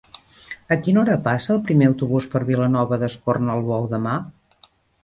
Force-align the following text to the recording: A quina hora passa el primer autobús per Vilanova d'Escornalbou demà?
A 0.75 0.77
quina 0.87 1.01
hora 1.01 1.17
passa 1.27 1.53
el 1.57 1.61
primer 1.69 1.91
autobús 1.91 2.29
per 2.33 2.43
Vilanova 2.51 3.01
d'Escornalbou 3.05 3.89
demà? 3.97 4.21